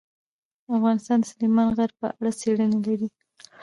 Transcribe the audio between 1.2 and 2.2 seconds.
د سلیمان غر په